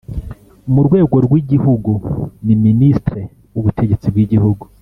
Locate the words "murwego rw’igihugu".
0.73-1.91